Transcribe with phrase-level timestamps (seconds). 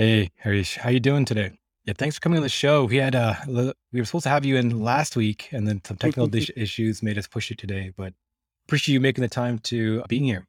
[0.00, 1.50] Hey, Harish, how you doing today?
[1.84, 2.86] Yeah, thanks for coming on the show.
[2.86, 5.82] We had uh, l- we were supposed to have you in last week, and then
[5.84, 7.92] some technical dis- issues made us push it today.
[7.94, 8.14] But
[8.66, 10.46] appreciate you making the time to being here.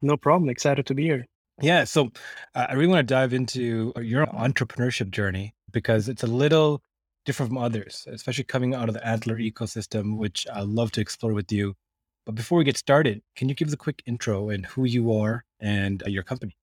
[0.00, 0.48] No problem.
[0.48, 1.26] Excited to be here.
[1.60, 2.12] Yeah, so
[2.54, 6.82] uh, I really want to dive into your entrepreneurship journey because it's a little
[7.24, 11.34] different from others, especially coming out of the Antler ecosystem, which I love to explore
[11.34, 11.74] with you.
[12.26, 15.12] But before we get started, can you give us a quick intro and who you
[15.14, 16.54] are and uh, your company?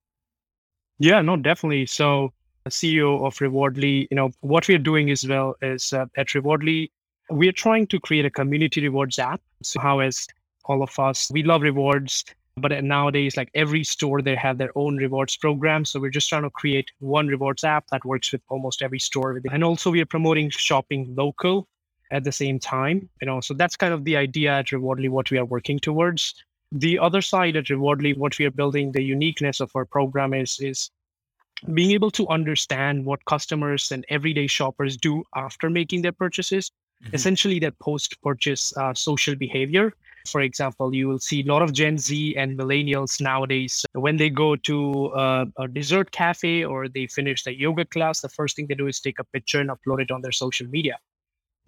[1.00, 1.86] Yeah, no, definitely.
[1.86, 2.34] So,
[2.70, 6.92] CEO of Rewardly, you know, what we are doing as well is uh, at Rewardly,
[7.32, 9.42] we are trying to create a community rewards app.
[9.64, 10.28] So, how as
[10.66, 12.26] all of us, we love rewards,
[12.58, 15.86] but nowadays, like every store, they have their own rewards program.
[15.86, 19.42] So, we're just trying to create one rewards app that works with almost every store.
[19.52, 21.68] And also, we are promoting shopping local
[22.12, 23.08] at the same time.
[23.22, 26.36] You know, so that's kind of the idea at Rewardly, what we are working towards.
[26.72, 30.60] The other side at Rewardly, what we are building, the uniqueness of our program is
[30.60, 30.92] is
[31.74, 36.72] being able to understand what customers and everyday shoppers do after making their purchases,
[37.04, 37.16] mm-hmm.
[37.16, 39.94] essentially their post-purchase uh, social behavior.
[40.28, 44.30] For example, you will see a lot of Gen Z and millennials nowadays when they
[44.30, 48.68] go to uh, a dessert cafe or they finish the yoga class, the first thing
[48.68, 50.98] they do is take a picture and upload it on their social media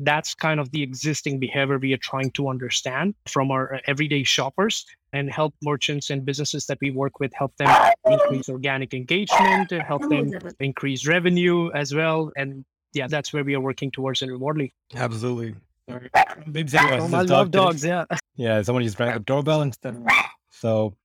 [0.03, 4.23] that's kind of the existing behavior we are trying to understand from our uh, everyday
[4.23, 7.69] shoppers and help merchants and businesses that we work with help them
[8.05, 13.61] increase organic engagement help them increase revenue as well and yeah that's where we are
[13.61, 15.55] working towards in rewardly absolutely
[15.93, 17.83] oh, I love dogs.
[17.83, 18.05] Yeah.
[18.38, 18.61] Yeah.
[18.61, 20.03] Someone just rang the doorbell instead.
[20.49, 20.95] So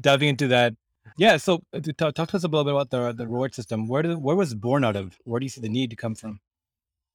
[0.00, 0.74] diving into that.
[1.16, 1.36] Yeah.
[1.36, 3.86] So uh, talk, talk to us a little bit about the the reward system.
[3.86, 5.16] Where did where was it born out of?
[5.24, 6.40] Where do you see the need to come from?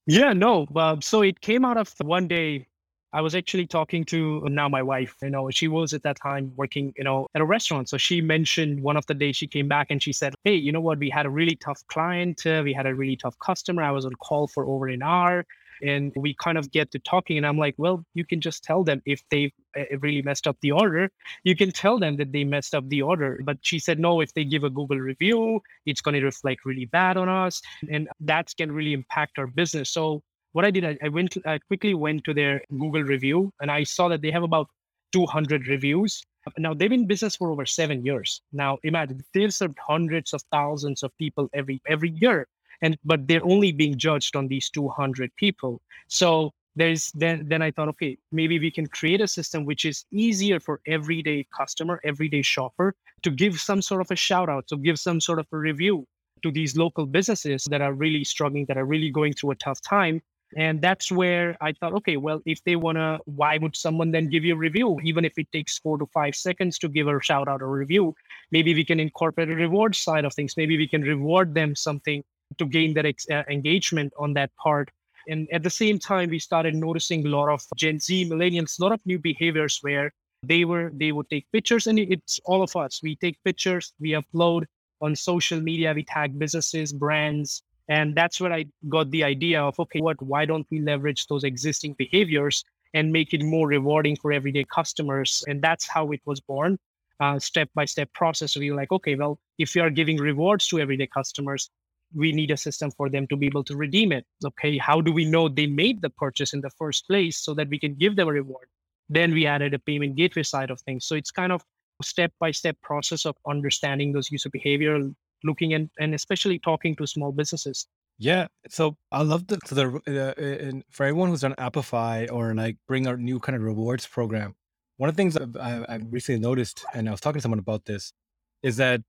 [0.06, 0.66] Yeah, no.
[0.76, 2.68] Uh, so it came out of one day.
[3.16, 5.16] I was actually talking to now my wife.
[5.22, 7.88] You know, she was at that time working, you know, at a restaurant.
[7.88, 10.72] So she mentioned one of the days she came back and she said, "Hey, you
[10.72, 10.98] know what?
[10.98, 12.46] We had a really tough client.
[12.46, 13.84] Uh, we had a really tough customer.
[13.84, 15.46] I was on call for over an hour."
[15.84, 18.84] And we kind of get to talking and i'm like well you can just tell
[18.84, 21.10] them if they eh, really messed up the order
[21.44, 23.40] you can tell them that they messed up the order.
[23.44, 26.86] But she said no if they give a google review it's going to reflect really
[26.86, 29.90] bad on us and that can really impact our business.
[29.90, 30.22] So
[30.54, 34.08] what i did i, went I quickly went to their google review and i saw
[34.10, 34.68] that they have about
[35.14, 36.24] 200 reviews.
[36.58, 38.42] Now they've been in business for over seven years.
[38.52, 42.48] Now imagine they've served hundreds of thousands of people every every year
[42.84, 45.82] and but they're only being judged on these 200 people.
[46.08, 50.06] So there's then then i thought okay maybe we can create a system which is
[50.12, 54.76] easier for everyday customer everyday shopper to give some sort of a shout out to
[54.78, 56.04] give some sort of a review
[56.44, 59.82] to these local businesses that are really struggling that are really going through a tough
[59.82, 60.22] time.
[60.56, 64.30] And that's where i thought okay well if they want to why would someone then
[64.30, 65.00] give you a review?
[65.04, 68.14] Even if it takes four to five seconds to give a shout out or review
[68.52, 70.56] maybe we can incorporate a reward side of things.
[70.56, 72.24] Maybe we can reward them something
[72.58, 74.90] to gain that ex- uh, engagement on that part.
[75.28, 78.84] And at the same time, we started noticing a lot of Gen Z, millennials, a
[78.84, 80.12] lot of new behaviors where
[80.44, 83.02] they were they would take pictures, and it's all of us.
[83.02, 84.66] We take pictures, we upload
[85.02, 89.80] on social media, we tag businesses, brands, and that's where I got the idea of
[89.80, 90.22] okay, what?
[90.22, 92.64] Why don't we leverage those existing behaviors
[92.94, 95.44] and make it more rewarding for everyday customers?
[95.48, 96.78] And that's how it was born.
[97.20, 98.58] Uh, step by step process.
[98.58, 101.70] We were like, okay, well, if you are giving rewards to everyday customers,
[102.14, 104.26] we need a system for them to be able to redeem it.
[104.46, 107.70] Okay, how do we know they made the purchase in the first place so that
[107.70, 108.68] we can give them a reward?
[109.10, 111.06] Then we added a payment gateway side of things.
[111.06, 111.64] So it's kind of
[112.02, 115.00] a step by step process of understanding those user behavior,
[115.44, 117.88] looking and and especially talking to small businesses.
[118.20, 122.78] Yeah, so I love the so the uh, for everyone who's done Appify or like
[122.88, 124.56] bring our new kind of rewards program.
[124.98, 127.86] One of the things I've, I've recently noticed, and I was talking to someone about
[127.86, 128.14] this,
[128.62, 129.02] is that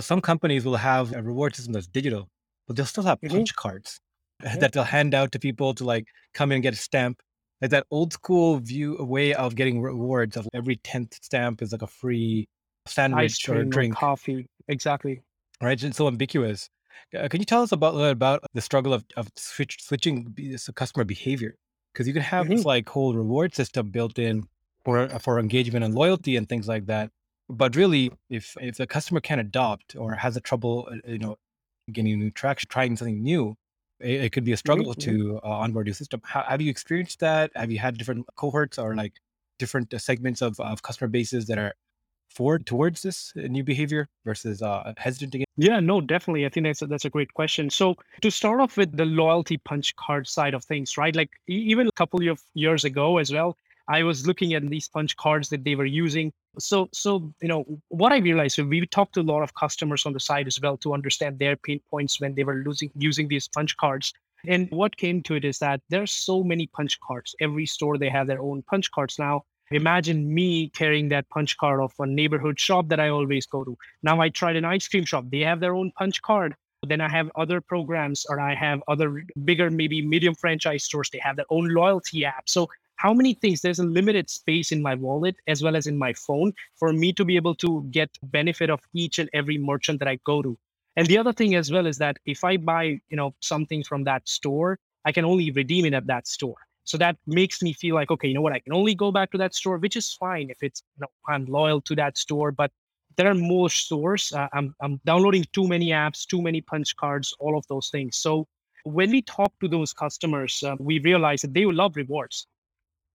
[0.00, 2.28] some companies will have a reward system that's digital,
[2.66, 3.36] but they'll still have mm-hmm.
[3.36, 4.00] punch cards
[4.42, 4.56] yeah.
[4.60, 7.20] that they'll hand out to people to like come in and get a stamp.
[7.60, 11.82] Like that old school view way of getting rewards of every tenth stamp is like
[11.82, 12.48] a free
[12.86, 14.46] sandwich or drink, or coffee.
[14.68, 15.22] Exactly.
[15.60, 16.68] Right, it's so ambiguous.
[17.16, 20.34] Uh, can you tell us about uh, about the struggle of of switch, switching
[20.74, 21.54] customer behavior?
[21.92, 22.56] Because you can have mm-hmm.
[22.56, 24.44] this like whole reward system built in
[24.84, 27.10] for for engagement and loyalty and things like that
[27.52, 31.36] but really, if if the customer can't adopt or has a trouble, uh, you know,
[31.92, 33.54] getting new traction, trying something new,
[34.00, 36.20] it, it could be a struggle to uh, onboard your system.
[36.24, 37.50] How, have you experienced that?
[37.54, 39.12] Have you had different cohorts or like
[39.58, 41.74] different uh, segments of, of customer bases that are
[42.30, 45.46] forward towards this uh, new behavior versus uh, hesitant again?
[45.58, 46.46] Yeah, no, definitely.
[46.46, 47.68] I think that's a, that's a great question.
[47.68, 51.14] So to start off with the loyalty punch card side of things, right?
[51.14, 53.58] Like even a couple of years ago as well,
[53.88, 57.64] I was looking at these punch cards that they were using So, so you know
[57.88, 58.58] what I realized.
[58.58, 61.56] We talked to a lot of customers on the side as well to understand their
[61.56, 64.12] pain points when they were losing using these punch cards.
[64.46, 67.34] And what came to it is that there are so many punch cards.
[67.40, 69.42] Every store they have their own punch cards now.
[69.70, 73.76] Imagine me carrying that punch card of a neighborhood shop that I always go to.
[74.02, 75.24] Now I tried an ice cream shop.
[75.30, 76.54] They have their own punch card.
[76.86, 81.08] Then I have other programs or I have other bigger, maybe medium franchise stores.
[81.10, 82.48] They have their own loyalty app.
[82.48, 82.68] So
[83.02, 86.12] how many things there's a limited space in my wallet as well as in my
[86.12, 90.06] phone for me to be able to get benefit of each and every merchant that
[90.06, 90.56] I go to.
[90.94, 94.04] And the other thing as well is that if I buy, you know, something from
[94.04, 96.54] that store, I can only redeem it at that store.
[96.84, 99.32] So that makes me feel like, okay, you know what, I can only go back
[99.32, 102.52] to that store, which is fine if it's, you know, I'm loyal to that store.
[102.52, 102.70] But
[103.16, 104.32] there are more stores.
[104.32, 108.16] Uh, I'm, I'm downloading too many apps, too many punch cards, all of those things.
[108.16, 108.46] So
[108.84, 112.46] when we talk to those customers, uh, we realize that they will love rewards.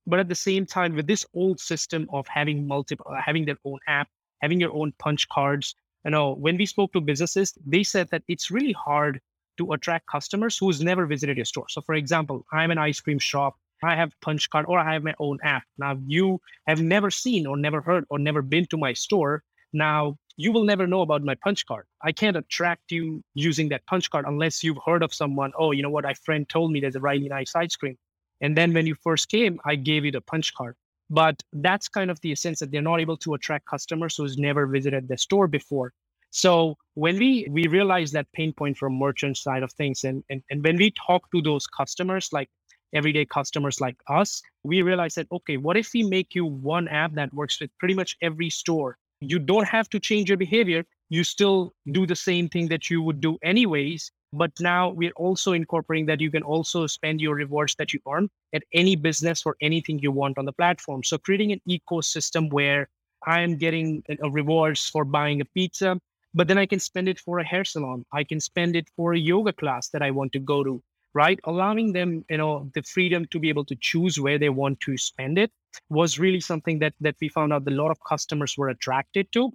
[0.07, 3.57] But at the same time, with this old system of having multiple, uh, having their
[3.65, 4.07] own app,
[4.42, 5.75] having your own punch cards,
[6.06, 9.19] you know, when we spoke to businesses, they said that it's really hard
[9.57, 11.68] to attract customers who's never visited your store.
[11.69, 13.56] So, for example, I'm an ice cream shop.
[13.83, 15.63] I have punch card or I have my own app.
[15.77, 19.44] Now, you have never seen or never heard or never been to my store.
[19.74, 21.86] Now, you will never know about my punch card.
[22.01, 25.51] I can't attract you using that punch card unless you've heard of someone.
[25.60, 26.06] Oh, you know what?
[26.06, 27.98] My friend told me there's a really nice ice cream.
[28.42, 30.75] And then when you first came, I gave you the punch card.
[31.10, 34.68] But that's kind of the essence that they're not able to attract customers who's never
[34.68, 35.94] visited the store before.
[36.31, 40.44] So when we we realize that pain point from merchant side of things, and, and
[40.50, 42.50] and when we talk to those customers, like
[42.94, 47.13] everyday customers like us, we realize that okay, what if we make you one app
[47.13, 48.98] that works with pretty much every store?
[49.22, 50.86] You don't have to change your behavior.
[51.10, 54.12] You still do the same thing that you would do anyways.
[54.33, 58.29] But now we're also incorporating that you can also spend your rewards that you earn
[58.53, 61.03] at any business for anything you want on the platform.
[61.03, 62.89] So creating an ecosystem where
[63.25, 66.00] I am getting uh, uh, rewards for buying a pizza,
[66.33, 68.06] but then I can spend it for a hair salon.
[68.12, 70.83] I can spend it for a yoga class that I want to go to,
[71.13, 71.39] right?
[71.45, 74.97] Allowing them, you know, the freedom to be able to choose where they want to
[74.97, 75.51] spend it
[75.89, 79.51] was really something that that we found out a lot of customers were attracted to.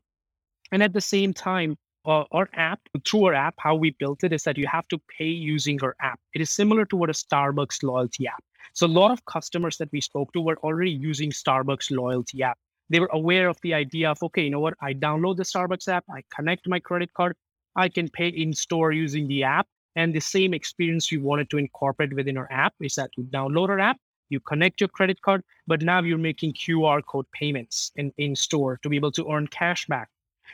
[0.72, 4.32] And at the same time, uh, our app, through our app, how we built it
[4.32, 6.18] is that you have to pay using our app.
[6.34, 8.42] It is similar to what a Starbucks loyalty app.
[8.74, 12.58] So a lot of customers that we spoke to were already using Starbucks loyalty app.
[12.90, 14.74] They were aware of the idea of, okay, you know what?
[14.80, 17.36] I download the Starbucks app, I connect my credit card,
[17.76, 19.66] I can pay in store using the app.
[19.94, 23.68] And the same experience we wanted to incorporate within our app is that you download
[23.68, 23.98] our app,
[24.30, 28.78] you connect your credit card, but now you're making QR code payments in, in store
[28.82, 30.08] to be able to earn cash back.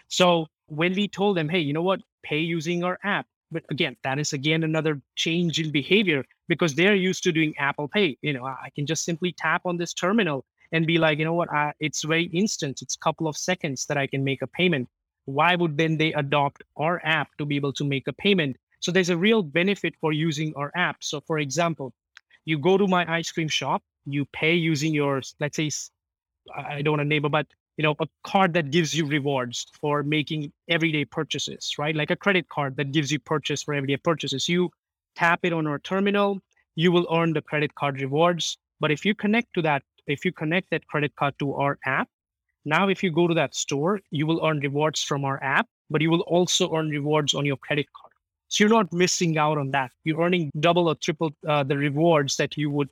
[0.08, 3.26] So when we told them, hey, you know what, pay using our app.
[3.50, 7.88] But again, that is again another change in behavior because they're used to doing Apple
[7.88, 8.18] Pay.
[8.20, 11.32] You know, I can just simply tap on this terminal and be like, you know
[11.32, 12.82] what, I, it's very instant.
[12.82, 14.88] It's a couple of seconds that I can make a payment.
[15.24, 18.56] Why would then they adopt our app to be able to make a payment?
[18.80, 21.02] So there's a real benefit for using our app.
[21.02, 21.94] So for example,
[22.44, 25.70] you go to my ice cream shop, you pay using your, let's say,
[26.54, 27.46] I don't want to name it, but
[27.78, 31.94] you know, a card that gives you rewards for making everyday purchases, right?
[31.94, 34.48] Like a credit card that gives you purchase for everyday purchases.
[34.48, 34.70] You
[35.14, 36.40] tap it on our terminal,
[36.74, 38.58] you will earn the credit card rewards.
[38.80, 42.08] But if you connect to that, if you connect that credit card to our app,
[42.64, 46.02] now if you go to that store, you will earn rewards from our app, but
[46.02, 48.12] you will also earn rewards on your credit card.
[48.48, 49.92] So you're not missing out on that.
[50.04, 52.88] You're earning double or triple uh, the rewards that you would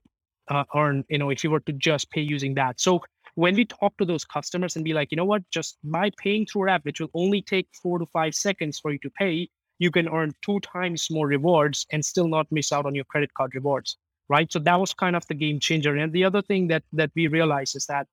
[0.49, 2.81] uh, earn, you know, if you were to just pay using that.
[2.81, 3.03] So
[3.37, 6.47] when we talk to those customers and be like, you know what, just by paying
[6.47, 9.49] through our app, which will only take four to five seconds for you to pay,
[9.79, 13.33] you can earn two times more rewards and still not miss out on your credit
[13.35, 13.99] card rewards.
[14.29, 14.51] Right.
[14.51, 15.95] So that was kind of the game changer.
[15.95, 18.09] And the other thing that that we realized is that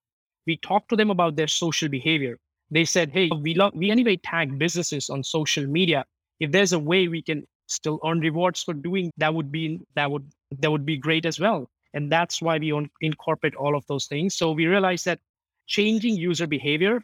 [0.45, 2.37] we talked to them about their social behavior.
[2.69, 6.05] They said, hey, we love we anyway tag businesses on social media.
[6.39, 10.11] If there's a way we can still earn rewards for doing that would be that
[10.11, 14.07] would that would be great as well and that's why we incorporate all of those
[14.07, 14.35] things.
[14.35, 15.19] So we realize that
[15.67, 17.03] changing user behavior,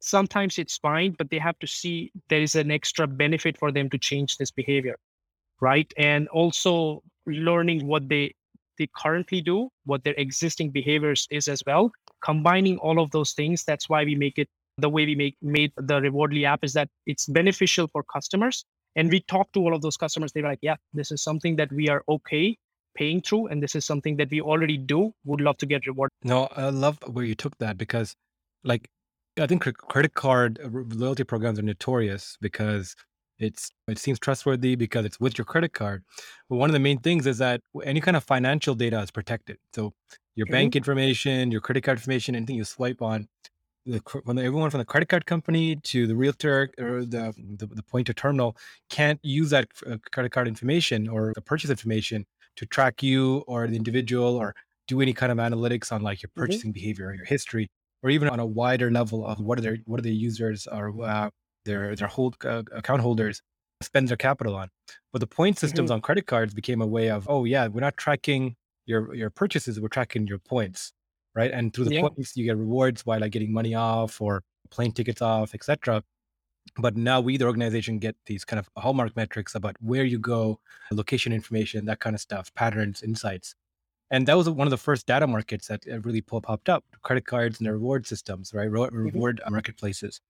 [0.00, 3.90] sometimes it's fine, but they have to see there is an extra benefit for them
[3.90, 4.96] to change this behavior,
[5.60, 5.92] right?
[5.96, 8.34] And also learning what they
[8.78, 11.90] they currently do, what their existing behaviors is as well.
[12.22, 14.48] Combining all of those things, that's why we make it
[14.78, 18.64] the way we make made the Rewardly app is that it's beneficial for customers.
[18.94, 20.30] And we talk to all of those customers.
[20.32, 22.56] They're like, yeah, this is something that we are okay
[22.94, 26.12] paying through and this is something that we already do would love to get rewarded.
[26.24, 28.14] No i love where you took that because
[28.64, 28.88] like
[29.40, 32.96] i think credit card uh, loyalty programs are notorious because
[33.38, 36.02] it's it seems trustworthy because it's with your credit card.
[36.50, 39.58] But one of the main things is that any kind of financial data is protected.
[39.72, 39.92] So
[40.34, 40.52] your mm-hmm.
[40.52, 43.28] bank information your credit card information anything you swipe on
[43.86, 47.82] the, when everyone from the credit card company to the realtor or the, the, the
[47.82, 48.56] point of terminal
[48.90, 52.26] can't use that uh, credit card information or the purchase information
[52.58, 54.54] to track you or the individual or
[54.86, 56.42] do any kind of analytics on like your mm-hmm.
[56.42, 56.80] purchasing mm-hmm.
[56.80, 57.68] behavior or your history
[58.02, 60.92] or even on a wider level of what are their what are their users or
[61.04, 61.30] uh,
[61.64, 63.40] their their hold uh, account holders
[63.82, 64.68] spend their capital on
[65.12, 65.94] but the point systems mm-hmm.
[65.94, 68.54] on credit cards became a way of oh yeah we're not tracking
[68.86, 70.92] your your purchases we're tracking your points
[71.38, 71.52] right?
[71.52, 72.00] And through the yeah.
[72.00, 76.02] points, you get rewards by like getting money off or plane tickets off, etc.
[76.76, 80.60] But now we, the organization, get these kind of hallmark metrics about where you go,
[80.90, 83.54] location information, that kind of stuff, patterns, insights.
[84.10, 87.58] And that was one of the first data markets that really popped up: credit cards
[87.58, 88.70] and their reward systems, right?
[88.70, 88.96] Mm-hmm.
[88.96, 89.52] Reward mm-hmm.
[89.52, 90.20] marketplaces.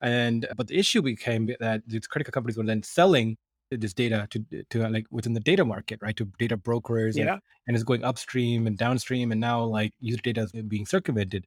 [0.00, 3.36] And but the issue became that these credit card companies were then selling
[3.70, 6.16] this data to to uh, like within the data market, right?
[6.16, 7.32] To data brokers, yeah.
[7.32, 11.46] and, and it's going upstream and downstream, and now like user data is being circumvented,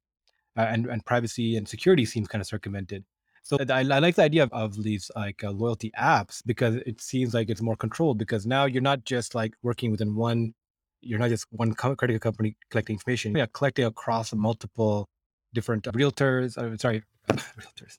[0.57, 3.03] uh, and and privacy and security seems kind of circumvented.
[3.43, 7.01] So I, I like the idea of, of these like uh, loyalty apps because it
[7.01, 10.53] seems like it's more controlled because now you're not just like working within one,
[11.01, 13.35] you're not just one credit card company collecting information.
[13.35, 15.07] You're collecting across multiple
[15.53, 16.57] different realtors.
[16.57, 17.97] Uh, sorry, realtors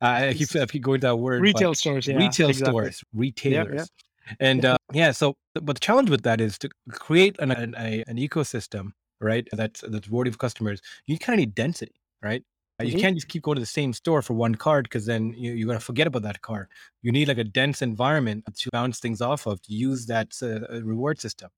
[0.00, 1.40] I keep, I keep going to that word.
[1.42, 2.72] Retail stores, yeah, retail exactly.
[2.72, 3.74] stores, retailers.
[3.74, 3.84] Yeah,
[4.28, 4.34] yeah.
[4.40, 8.04] And uh, yeah, so but the challenge with that is to create an an, a,
[8.06, 9.46] an ecosystem, right?
[9.52, 10.80] That's that's worthy of customers.
[11.06, 12.42] You kind of need density, right?
[12.80, 12.96] Mm-hmm.
[12.96, 15.52] You can't just keep going to the same store for one card because then you,
[15.52, 16.68] you're going to forget about that card.
[17.02, 20.82] You need like a dense environment to bounce things off of to use that uh,
[20.82, 21.50] reward system.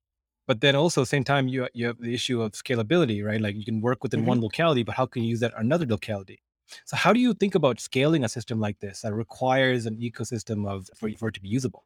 [0.47, 3.41] But then also, same time, you you have the issue of scalability, right?
[3.41, 4.29] Like you can work within mm-hmm.
[4.29, 6.43] one locality, but how can you use that another locality?
[6.85, 10.69] So how do you think about scaling a system like this that requires an ecosystem
[10.69, 11.85] of for, for it to be usable?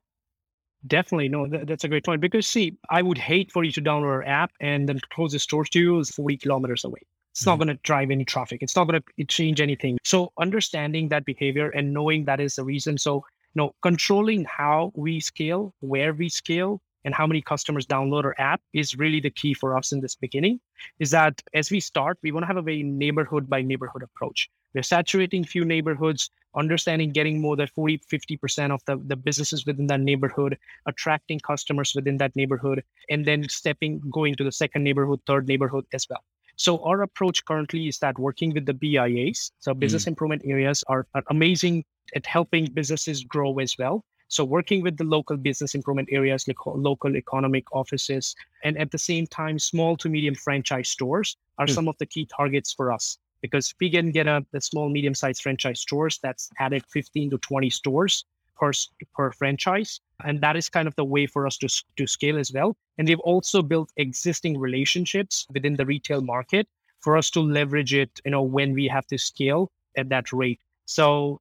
[0.87, 2.21] Definitely, no, th- that's a great point.
[2.21, 5.65] Because see, I would hate for you to download our app and then closest store
[5.65, 7.01] to you is 40 kilometers away.
[7.39, 7.51] It's mm-hmm.
[7.51, 8.63] not going to drive any traffic.
[8.63, 9.97] It's not going to change anything.
[10.03, 12.99] So understanding that behavior and knowing that is the reason.
[12.99, 18.25] So, you know, controlling how we scale, where we scale, and how many customers download
[18.25, 20.59] our app is really the key for us in this beginning.
[20.99, 24.51] Is that as we start, we want to have a very neighborhood by neighborhood approach.
[24.75, 29.87] We're saturating few neighborhoods, understanding getting more than 40, 50% of the, the businesses within
[29.87, 35.21] that neighborhood, attracting customers within that neighborhood, and then stepping, going to the second neighborhood,
[35.25, 36.25] third neighborhood as well.
[36.59, 40.09] So our approach currently is that working with the BIAs, so business mm.
[40.09, 41.85] improvement areas are, are amazing
[42.17, 44.05] at helping businesses grow as well.
[44.27, 48.35] So working with the local business improvement areas, like local economic offices,
[48.65, 51.75] and at the same time, small to medium franchise stores are mm.
[51.75, 54.89] some of the key targets for us because if we can get a, a small
[54.89, 58.25] medium sized franchise stores that's added 15 to 20 stores
[58.59, 58.73] per
[59.15, 62.53] per franchise and that is kind of the way for us to to scale as
[62.53, 62.77] well.
[62.99, 66.67] And we've also built existing relationships within the retail market
[67.01, 70.61] for us to leverage it you know when we have to scale at that rate.
[70.87, 71.41] So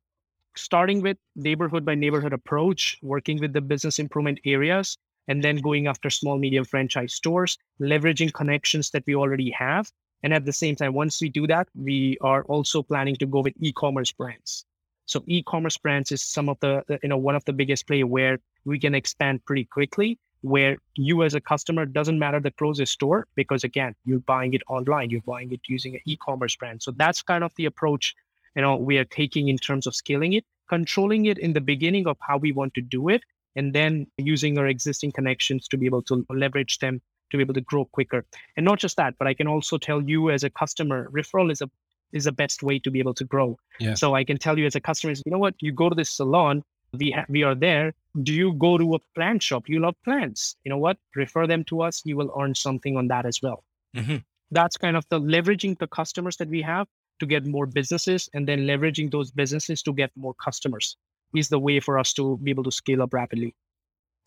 [0.55, 4.97] starting with neighborhood by neighborhood approach working with the business improvement areas
[5.27, 9.91] and then going after small medium franchise stores leveraging connections that we already have.
[10.23, 13.41] And at the same time, once we do that, we are also planning to go
[13.41, 14.65] with e-commerce brands.
[15.07, 18.39] So e-commerce brands is some of the, you know, one of the biggest play where
[18.65, 23.25] we can expand pretty quickly, where you as a customer doesn't matter the closest store
[23.35, 26.83] because again, you're buying it online, you're buying it using an e-commerce brand.
[26.83, 28.13] So that's kind of the approach,
[28.55, 32.05] you know, we are taking in terms of scaling it, controlling it in the beginning
[32.05, 33.23] of how we want to do it,
[33.55, 37.53] and then using our existing connections to be able to leverage them to be able
[37.53, 38.25] to grow quicker.
[38.55, 41.61] And not just that, but I can also tell you as a customer, referral is
[41.61, 41.69] a
[42.13, 43.57] is the best way to be able to grow.
[43.79, 43.95] Yeah.
[43.95, 46.09] So I can tell you as a customer, you know what, you go to this
[46.09, 47.93] salon, we ha- we are there.
[48.23, 49.67] Do you go to a plant shop?
[49.67, 50.55] You love plants.
[50.63, 50.97] You know what?
[51.15, 52.01] Refer them to us.
[52.05, 53.63] You will earn something on that as well.
[53.95, 54.17] Mm-hmm.
[54.51, 56.87] That's kind of the leveraging the customers that we have
[57.19, 60.97] to get more businesses, and then leveraging those businesses to get more customers
[61.35, 63.55] is the way for us to be able to scale up rapidly.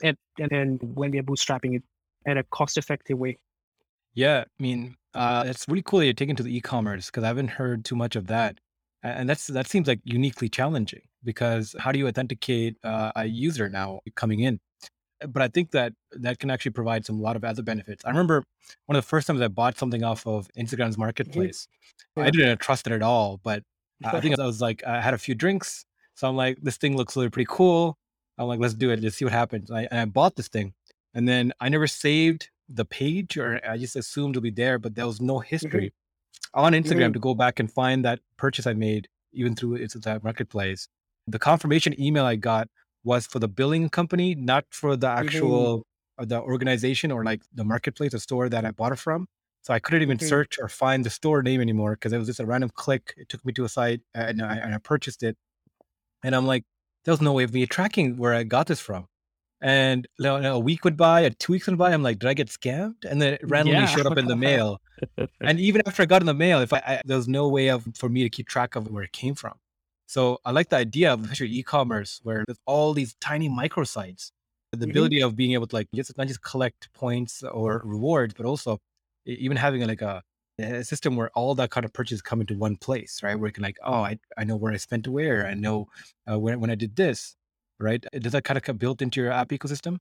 [0.03, 1.83] And and, and when we are bootstrapping it
[2.27, 3.39] in a cost effective way.
[4.15, 7.29] Yeah, I mean, uh, it's really cool that you're taking to the e-commerce because I
[7.29, 8.59] haven't heard too much of that,
[9.03, 13.69] and that's that seems like uniquely challenging because how do you authenticate uh, a user
[13.69, 14.61] now coming in?
[15.29, 18.05] But I think that that can actually provide some a lot of other benefits.
[18.05, 18.43] I remember
[18.87, 21.03] one of the first times I bought something off of Instagram's mm-hmm.
[21.03, 21.69] marketplace.
[22.17, 22.25] Yeah.
[22.25, 23.63] I didn't trust it at all, but
[24.05, 26.97] I think I was like, I had a few drinks, so I'm like, this thing
[26.97, 27.99] looks really pretty cool.
[28.39, 29.03] I'm like, let's do it.
[29.03, 29.71] Let's see what happens.
[29.71, 30.73] I, and I bought this thing,
[31.15, 34.95] and then I never saved the page or I just assumed it'll be there, but
[34.95, 35.49] there was no mm-hmm.
[35.49, 35.93] history
[36.55, 36.61] mm-hmm.
[36.61, 37.13] on Instagram mm-hmm.
[37.15, 40.89] to go back and find that purchase I made, even through its marketplace.
[41.27, 42.69] The confirmation email I got
[43.05, 45.27] was for the billing company, not for the mm-hmm.
[45.27, 45.79] actual
[46.19, 46.29] mm-hmm.
[46.29, 49.27] the organization or like the marketplace, the store that I bought it from.
[49.63, 50.27] So I couldn't even mm-hmm.
[50.27, 53.15] search or find the store name anymore because it was just a random click.
[53.17, 55.37] It took me to a site and I, and I purchased it.
[56.23, 56.65] And I'm like,
[57.05, 59.07] there was no way of me tracking where I got this from.
[59.63, 61.93] And a week went by, a two weeks went by.
[61.93, 63.05] I'm like, did I get scammed?
[63.09, 63.87] And then it randomly yeah.
[63.87, 64.81] showed up in the mail.
[65.41, 67.69] and even after I got in the mail, if I, I, there was no way
[67.69, 69.55] of for me to keep track of where it came from.
[70.07, 74.33] So I like the idea of especially e-commerce where there's all these tiny microsites.
[74.73, 74.91] The mm-hmm.
[74.91, 78.79] ability of being able to like just not just collect points or rewards, but also
[79.27, 80.23] even having like a,
[80.59, 83.39] a system where all that kind of purchases come into one place, right?
[83.39, 85.87] Where you can like, oh, I, I know where I spent where, I know
[86.31, 87.37] uh, when when I did this,
[87.81, 88.05] right?
[88.19, 89.99] Does that kind of get built into your app ecosystem?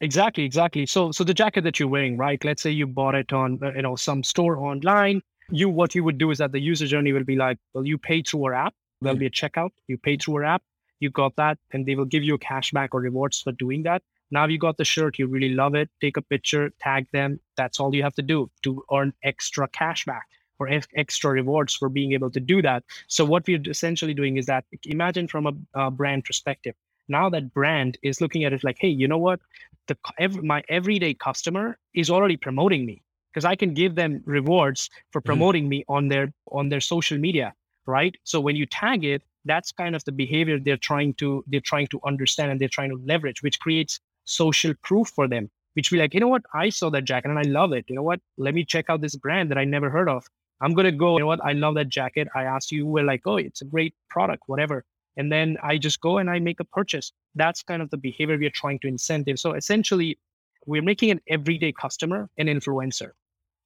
[0.00, 0.86] Exactly, exactly.
[0.86, 2.42] So, so the jacket that you're wearing, right?
[2.44, 5.22] Let's say you bought it on, uh, you know, some store online.
[5.50, 7.98] You, what you would do is that the user journey will be like, well, you
[7.98, 8.74] pay through our app.
[9.00, 9.70] There'll be a checkout.
[9.86, 10.62] You pay through our app.
[11.00, 14.02] You got that, and they will give you a cashback or rewards for doing that.
[14.30, 15.88] Now you got the shirt, you really love it.
[16.00, 17.40] Take a picture, tag them.
[17.56, 20.22] That's all you have to do to earn extra cashback
[20.58, 22.84] or extra rewards for being able to do that.
[23.06, 25.52] So what we're essentially doing is that imagine from a,
[25.86, 26.74] a brand perspective
[27.08, 29.40] now that brand is looking at it like hey you know what?
[29.86, 33.02] The every, my everyday customer is already promoting me.
[33.32, 35.26] Because i can give them rewards for mm-hmm.
[35.26, 35.68] promoting mm.
[35.68, 37.54] me on their on their social media
[37.88, 38.14] right?
[38.22, 41.88] So when you tag it that's kind of the behavior they're trying to they're trying
[41.88, 45.96] to understand and they're trying to leverage which creates social proof for them which be
[45.96, 46.42] like you know what?
[46.54, 47.86] I saw that jacket and i love it.
[47.88, 48.20] You know what?
[48.36, 50.24] Let me check out this brand that i never heard of.
[50.60, 51.44] I'm going to go you know what?
[51.44, 52.28] I love that jacket.
[52.34, 54.84] I asked you we're like oh it's a great product whatever
[55.18, 57.12] and then I just go and I make a purchase.
[57.34, 59.38] That's kind of the behavior we are trying to incentive.
[59.38, 60.18] So essentially,
[60.66, 63.10] we're making an everyday customer an influencer.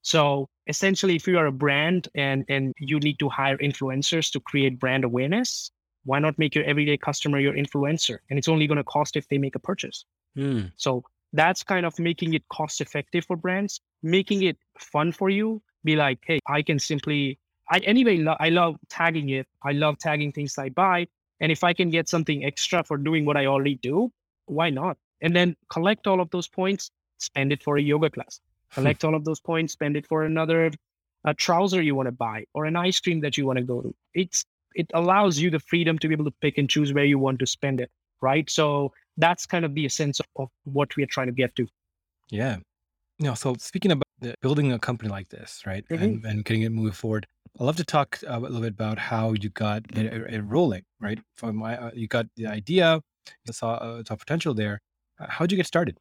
[0.00, 4.40] So essentially, if you are a brand and and you need to hire influencers to
[4.40, 5.70] create brand awareness,
[6.04, 8.18] why not make your everyday customer your influencer?
[8.28, 10.04] And it's only going to cost if they make a purchase.
[10.36, 10.72] Mm.
[10.76, 15.62] So that's kind of making it cost effective for brands, making it fun for you.
[15.84, 17.38] Be like, hey, I can simply
[17.70, 19.46] I anyway lo- I love tagging it.
[19.62, 21.08] I love tagging things I buy.
[21.42, 24.10] And if I can get something extra for doing what I already do,
[24.46, 24.96] why not?
[25.20, 28.40] And then collect all of those points, spend it for a yoga class.
[28.70, 28.80] Hmm.
[28.80, 30.70] Collect all of those points, spend it for another
[31.24, 33.80] a trouser you want to buy or an ice cream that you want to go
[33.82, 33.94] to.
[34.14, 37.18] It's it allows you the freedom to be able to pick and choose where you
[37.18, 37.90] want to spend it,
[38.22, 38.48] right?
[38.48, 41.66] So that's kind of the essence of, of what we are trying to get to.
[42.30, 42.56] Yeah.
[43.18, 46.02] You know, so speaking about the, building a company like this, right, mm-hmm.
[46.02, 47.26] and, and getting it moving forward,
[47.60, 50.84] I'd love to talk uh, a little bit about how you got it, it rolling,
[51.00, 51.18] right?
[51.34, 53.00] From my, uh, you got the idea,
[53.44, 54.80] you saw, uh, saw potential there.
[55.20, 55.98] Uh, How'd you get started?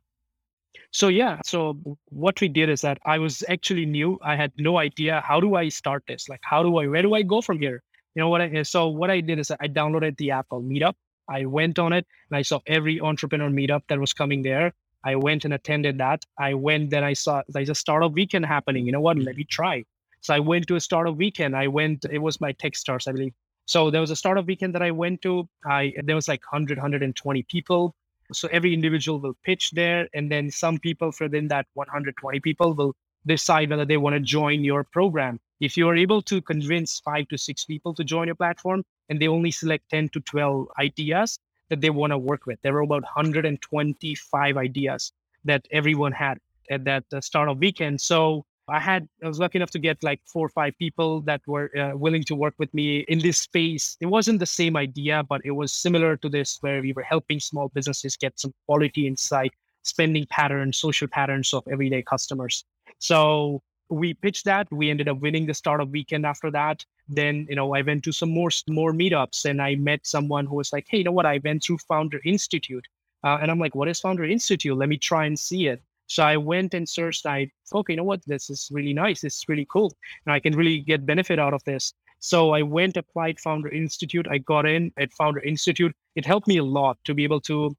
[0.92, 1.78] So yeah, so
[2.10, 4.20] what we did is that I was actually new.
[4.22, 6.30] I had no idea how do I start this?
[6.30, 7.82] Like how do I where do I go from here?
[8.16, 10.96] You know what I so what I did is I downloaded the app called Meetup.
[11.30, 14.74] I went on it and I saw every entrepreneur meetup that was coming there.
[15.04, 16.26] I went and attended that.
[16.38, 18.86] I went, then I saw there's a startup weekend happening.
[18.86, 19.18] You know what?
[19.18, 19.50] Let me mm-hmm.
[19.50, 19.86] try.
[20.22, 21.56] So I went to a startup weekend.
[21.56, 23.34] I went, it was my Techstars, I believe.
[23.66, 25.48] So there was a startup weekend that I went to.
[25.66, 27.96] I there was like 100, 120 people.
[28.34, 32.96] So every individual will pitch there, and then some people within that 120 people will
[33.26, 35.40] decide whether they want to join your program.
[35.60, 39.22] If you are able to convince five to six people to join your platform, and
[39.22, 41.40] they only select 10 to 12 ideas
[41.72, 45.14] that they want to work with, there were about 125 ideas
[45.46, 46.38] that everyone had
[46.70, 48.00] at that uh, of weekend.
[48.00, 51.42] So I had I was lucky enough to get like four or five people that
[51.48, 53.98] were uh, willing to work with me in this space.
[54.02, 57.40] It wasn't the same idea, but it was similar to this, where we were helping
[57.40, 59.54] small businesses get some quality insight,
[59.84, 62.66] spending patterns, social patterns of everyday customers.
[63.00, 64.68] So we pitched that.
[64.72, 66.84] We ended up winning the startup weekend after that.
[67.08, 70.56] Then you know I went to some more more meetups, and I met someone who
[70.56, 71.26] was like, "Hey, you know what?
[71.26, 72.88] I went through Founder Institute."
[73.24, 74.76] Uh, and I'm like, what is Founder Institute?
[74.76, 75.82] Let me try and see it.
[76.08, 77.26] So I went and searched.
[77.26, 78.22] I okay, you know what?
[78.26, 79.22] This is really nice.
[79.22, 81.94] This is really cool, and I can really get benefit out of this.
[82.20, 84.28] So I went applied Founder Institute.
[84.30, 85.96] I got in at Founder Institute.
[86.16, 87.76] It helped me a lot to be able to,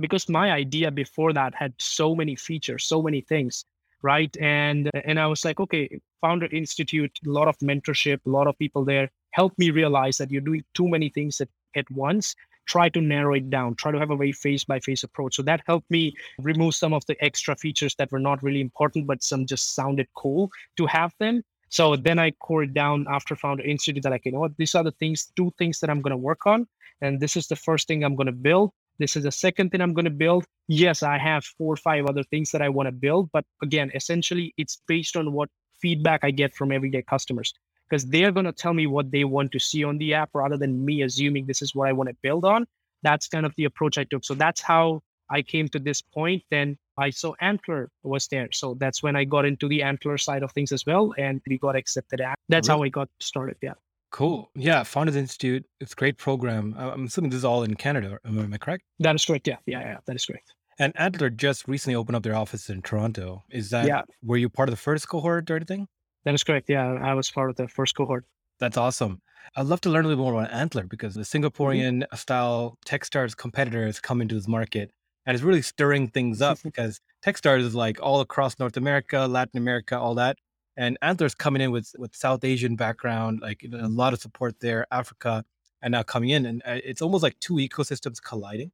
[0.00, 3.64] because my idea before that had so many features, so many things,
[4.02, 4.34] right?
[4.40, 8.58] And and I was like, okay, Founder Institute, a lot of mentorship, a lot of
[8.58, 12.36] people there helped me realize that you're doing too many things at, at once
[12.66, 15.36] try to narrow it down, try to have a very face by face approach.
[15.36, 19.06] So that helped me remove some of the extra features that were not really important,
[19.06, 21.42] but some just sounded cool to have them.
[21.68, 24.74] So then I core it down after Founder Institute that like, you know what, these
[24.74, 26.66] are the things, two things that I'm going to work on.
[27.00, 28.72] And this is the first thing I'm going to build.
[28.98, 30.44] This is the second thing I'm going to build.
[30.68, 33.30] Yes, I have four or five other things that I want to build.
[33.32, 35.48] But again, essentially, it's based on what
[35.80, 37.52] feedback I get from everyday customers
[37.88, 40.56] because they're going to tell me what they want to see on the app rather
[40.56, 42.66] than me assuming this is what I want to build on.
[43.02, 44.24] That's kind of the approach I took.
[44.24, 46.42] So that's how I came to this point.
[46.50, 48.48] Then I saw Antler was there.
[48.52, 51.12] So that's when I got into the Antler side of things as well.
[51.18, 52.22] And we got accepted.
[52.48, 52.78] That's really?
[52.78, 53.56] how I got started.
[53.60, 53.74] Yeah.
[54.12, 54.50] Cool.
[54.54, 54.82] Yeah.
[54.82, 55.64] Founders Institute.
[55.80, 56.74] It's a great program.
[56.78, 58.18] I'm assuming this is all in Canada.
[58.24, 58.84] Am I correct?
[59.00, 59.48] That is correct.
[59.48, 59.56] Yeah.
[59.66, 59.80] Yeah.
[59.80, 59.98] Yeah.
[60.06, 60.52] That is correct.
[60.78, 63.42] And Antler just recently opened up their office in Toronto.
[63.50, 64.02] Is that, yeah.
[64.22, 65.88] were you part of the first cohort or anything?
[66.24, 66.68] That is correct.
[66.68, 66.92] Yeah.
[67.02, 68.24] I was part of the first cohort.
[68.60, 69.22] That's awesome.
[69.56, 71.44] I'd love to learn a little more about Antler because the mm-hmm.
[71.44, 72.16] Singaporean mm-hmm.
[72.16, 74.90] style Techstars competitors come into this market
[75.26, 79.58] and it's really stirring things up because Techstars is like all across North America, Latin
[79.58, 80.36] America, all that.
[80.76, 84.86] And Antler's coming in with with South Asian background, like a lot of support there,
[84.90, 85.44] Africa,
[85.82, 88.72] and now coming in, and uh, it's almost like two ecosystems colliding.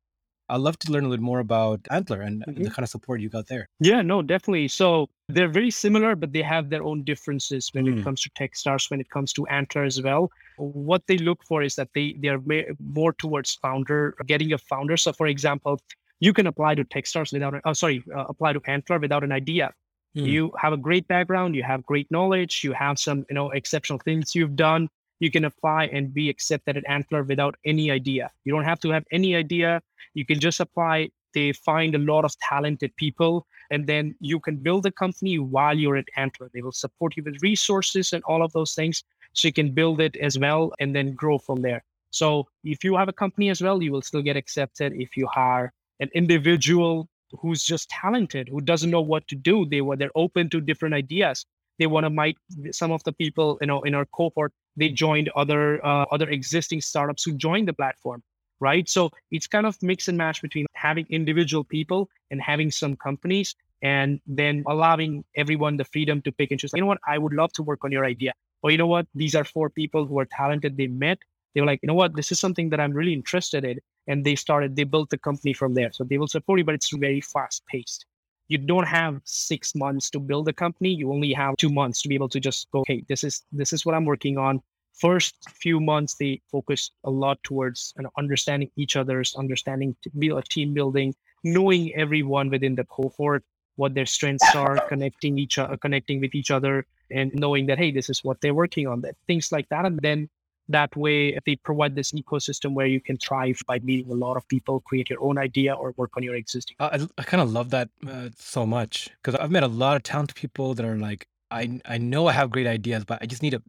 [0.51, 2.63] I'd love to learn a little more about Antler and mm-hmm.
[2.63, 3.69] the kind of support you got there.
[3.81, 4.69] Yeah, no, definitely.
[4.69, 7.99] So they're very similar, but they have their own differences when mm.
[7.99, 10.31] it comes to Techstars, when it comes to Antler as well.
[10.57, 12.41] What they look for is that they they are
[12.81, 14.97] more towards founder, getting a founder.
[14.97, 15.81] So, for example,
[16.21, 19.73] you can apply to Techstars without, oh, sorry, uh, apply to Antler without an idea.
[20.17, 20.27] Mm.
[20.27, 23.99] You have a great background, you have great knowledge, you have some, you know, exceptional
[24.05, 24.89] things you've done.
[25.21, 28.31] You can apply and be accepted at Antler without any idea.
[28.45, 29.83] You don't have to have any idea.
[30.15, 31.11] You can just apply.
[31.35, 35.77] They find a lot of talented people, and then you can build a company while
[35.77, 36.49] you're at Antler.
[36.55, 40.01] They will support you with resources and all of those things, so you can build
[40.01, 41.85] it as well and then grow from there.
[42.11, 45.27] So if you have a company as well, you will still get accepted if you
[45.27, 47.09] hire an individual
[47.41, 49.67] who's just talented, who doesn't know what to do.
[49.67, 51.45] They were they're open to different ideas.
[51.79, 52.37] They want to might
[52.73, 56.81] some of the people you know in our cohort they joined other uh, other existing
[56.81, 58.23] startups who joined the platform,
[58.61, 58.89] right?
[58.89, 63.55] So it's kind of mix and match between having individual people and having some companies,
[63.83, 66.73] and then allowing everyone the freedom to pick and choose.
[66.75, 67.01] You know what?
[67.07, 68.33] I would love to work on your idea.
[68.63, 69.07] Or you know what?
[69.15, 70.77] These are four people who are talented.
[70.77, 71.19] They met.
[71.55, 72.15] They were like, you know what?
[72.17, 75.53] This is something that I'm really interested in and they started they built the company
[75.53, 75.93] from there.
[75.93, 78.07] So they will support you but it's very fast paced.
[78.49, 80.95] You don't have six months to build a company.
[80.95, 83.73] You only have two months to be able to just go hey this is this
[83.73, 84.61] is what i'm working on.
[84.95, 90.43] First few months they focus a lot towards you know, understanding each other's understanding a
[90.43, 93.45] team building knowing everyone within the cohort
[93.77, 97.91] what their strengths are connecting each other connecting with each other and knowing that hey
[97.91, 99.85] this is what they're working on that things like that.
[99.85, 100.29] And then
[100.69, 104.37] that way if they provide this ecosystem where you can thrive by meeting a lot
[104.37, 107.51] of people create your own idea or work on your existing i, I kind of
[107.51, 110.97] love that uh, so much because i've met a lot of talented people that are
[110.97, 113.63] like I, I know i have great ideas but i just need to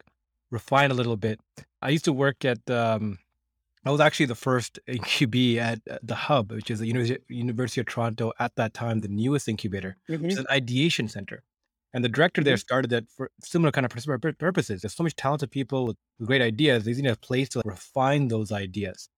[0.52, 1.40] refine a little bit
[1.82, 3.20] i used to work at um,
[3.86, 7.88] I was actually the first QB at the Hub, which is the University, University of
[7.88, 10.26] Toronto at that time, the newest incubator, mm-hmm.
[10.26, 11.44] is an ideation center.
[11.94, 12.60] And the director there mm-hmm.
[12.60, 14.82] started that for similar kind of purposes.
[14.82, 16.86] There's so much talented people with great ideas.
[16.86, 19.10] They need a place to refine those ideas.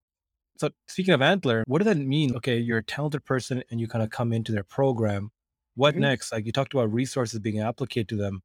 [0.56, 2.34] So speaking of Antler, what does that mean?
[2.36, 5.30] Okay, you're a talented person and you kind of come into their program.
[5.74, 6.02] What mm-hmm.
[6.02, 6.32] next?
[6.32, 8.42] Like you talked about resources being applied to them.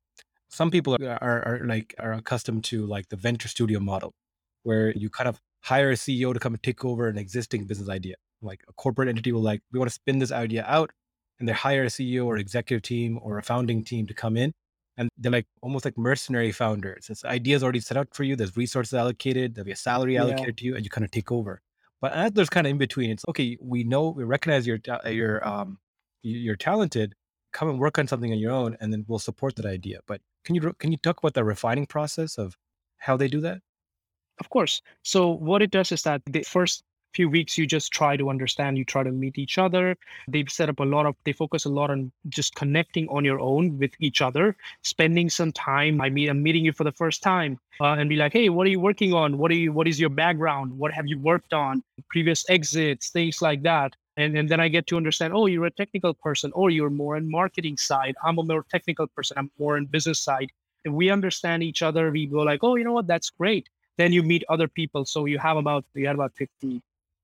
[0.50, 4.13] Some people are, are, are like are accustomed to like the venture studio model,
[4.63, 7.90] where you kind of hire a CEO to come and take over an existing business
[7.90, 8.16] idea.
[8.42, 10.92] Like a corporate entity will like, we want to spin this idea out
[11.39, 14.54] and they hire a CEO or executive team or a founding team to come in.
[14.97, 17.08] And they're like almost like mercenary founders.
[17.10, 18.36] It's ideas already set out for you.
[18.36, 19.54] There's resources allocated.
[19.54, 20.62] There'll be a salary allocated yeah.
[20.62, 21.62] to you, and you kind of take over.
[22.02, 23.12] But there's kind of in between.
[23.12, 23.58] It's okay.
[23.62, 25.78] We know we recognize you're you're um
[26.23, 27.13] you're talented.
[27.54, 30.00] Come and work on something on your own, and then we'll support that idea.
[30.08, 32.58] But can you can you talk about the refining process of
[32.97, 33.60] how they do that?
[34.39, 34.82] Of course.
[35.04, 38.78] So what it does is that the first few weeks you just try to understand
[38.78, 39.96] you try to meet each other.
[40.28, 43.39] They've set up a lot of they focus a lot on just connecting on your
[43.39, 47.22] own with each other spending some time i mean i'm meeting you for the first
[47.24, 49.38] time uh, and be like hey what are you working on?
[49.38, 50.78] What are you what is your background?
[50.78, 51.84] What have you worked on?
[52.10, 53.96] Previous exits things like that.
[54.17, 56.52] And, and then i get to understand oh you're a technical person.
[56.54, 58.15] Or you're more in marketing side.
[58.24, 59.38] I'm a more technical person.
[59.38, 60.50] I'm more in business side.
[60.86, 62.12] And we understand each other.
[62.12, 63.08] We go like oh you know what?
[63.08, 63.70] That's great.
[63.98, 65.06] Then you meet other people.
[65.06, 66.82] So you have about you had about 50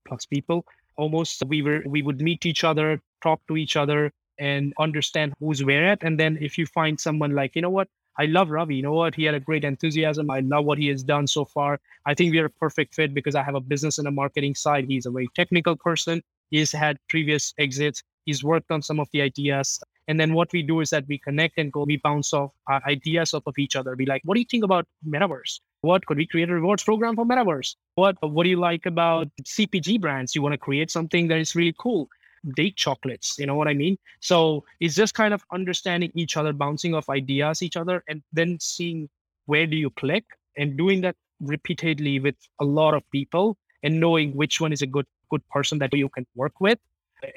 [0.08, 0.66] plus people.
[0.98, 5.63] Almost we were we would meet each other talk to each other and understand who's
[5.63, 6.04] where at.
[6.04, 7.88] And then if you find someone like you know what?
[8.20, 8.76] I love ravi.
[8.76, 9.16] You know what?
[9.16, 10.30] He had a great enthusiasm.
[10.30, 11.80] I love what he has done so far.
[12.06, 14.86] I think we're a perfect fit because i have a business and a marketing side.
[14.88, 16.22] He's a very technical person.
[16.52, 18.04] He's had previous exits.
[18.26, 19.80] He's worked on some of the ideas.
[20.08, 22.80] And then what we do is that we connect and go we bounce off uh,
[22.88, 23.96] ideas off of each other.
[23.96, 27.15] Be like what do you think about metaverse what could we create a rewards program
[27.15, 27.76] for metaverse?
[27.96, 30.34] What what do you like about CPG brands?
[30.36, 32.08] You want to create something that is really cool.
[32.56, 33.98] Date chocolates, you know what I mean?
[34.22, 38.58] So it's just kind of understanding each other, bouncing off ideas each other, and then
[38.62, 39.10] seeing
[39.46, 40.26] where do you click
[40.58, 44.88] and doing that repeatedly with a lot of people and knowing which one is a
[44.88, 46.80] good good person that you can work with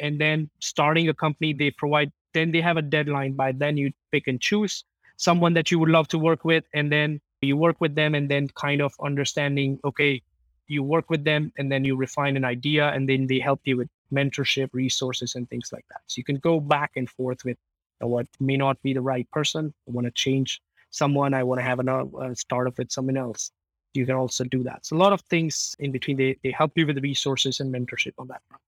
[0.00, 3.34] And then starting a company, they provide, then they have a deadline.
[3.34, 4.84] By then you pick and choose
[5.16, 6.64] someone that you would love to work with.
[6.74, 10.22] And then you work with them and then kind of understanding, okay,
[10.68, 13.76] you work with them and then you refine an idea and then they help you
[13.76, 16.00] with mentorship, resources, and things like that.
[16.06, 17.58] So you can go back and forth with
[18.00, 19.72] what may not be the right person.
[19.88, 21.34] I want to change someone.
[21.34, 23.50] I want to have a uh, startup with someone else.
[23.94, 24.84] You can also do that.
[24.84, 26.16] So a lot of things in between.
[26.16, 28.60] They, they help you with the resources and mentorship on that front.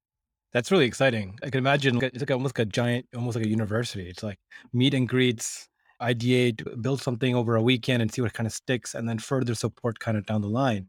[0.52, 1.38] That's really exciting.
[1.42, 4.08] I can imagine it's like almost like a giant, almost like a university.
[4.08, 4.38] It's like
[4.72, 5.67] meet and greets,
[6.00, 9.54] ideate, build something over a weekend and see what kind of sticks, and then further
[9.54, 10.88] support kind of down the line.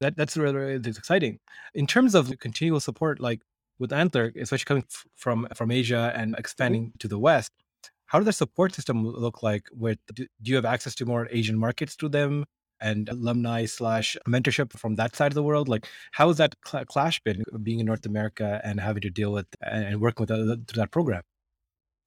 [0.00, 1.38] That that's really, really exciting.
[1.74, 3.40] In terms of continual support, like
[3.78, 6.40] with Antler, especially coming f- from from Asia and mm-hmm.
[6.40, 6.98] expanding mm-hmm.
[6.98, 7.52] to the West,
[8.06, 9.64] how does the support system look like?
[9.72, 12.44] With do, do you have access to more Asian markets through them
[12.80, 15.68] and alumni slash mentorship from that side of the world?
[15.68, 19.32] Like, how has that cl- clash been being in North America and having to deal
[19.32, 21.22] with and working with uh, through that program?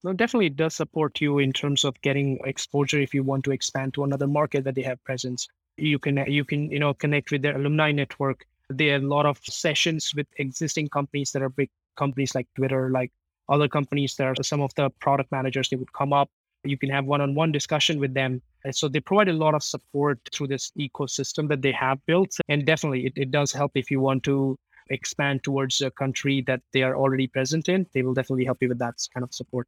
[0.02, 3.50] No, definitely it does support you in terms of getting exposure if you want to
[3.52, 5.46] expand to another market that they have presence.
[5.76, 8.46] You can you can you know connect with their alumni network.
[8.70, 12.88] There are a lot of sessions with existing companies that are big companies like twitter
[12.90, 13.12] like
[13.50, 16.30] other companies that are some of the product managers they would come up.
[16.64, 18.40] You can have one-on-one discussion with them.
[18.64, 22.36] And so they provide a lot of support through this ecosystem that they have built.
[22.48, 24.56] And definitely it, it does help if you want to
[24.88, 27.86] expand towards a country that they are already present in.
[27.92, 29.66] They will definitely help you with that kind of support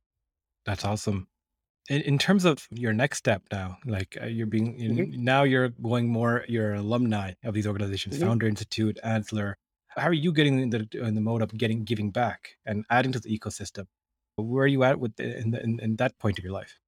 [0.65, 1.27] that's awesome
[1.89, 5.25] in, in terms of your next step now, like uh, you're being mm-hmm.
[5.25, 8.27] now you're going more you're alumni of these organizations, mm-hmm.
[8.27, 9.59] Founder Institute, Antler.
[9.89, 13.13] How are you getting in the in the mode of getting giving back and adding
[13.13, 13.87] to the ecosystem?
[14.37, 16.79] Where are you at with the, in, the, in, in that point of your life?